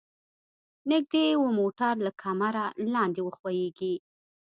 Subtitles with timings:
[0.91, 3.95] نږدې و موټر له کمره لاندې وښویيږي.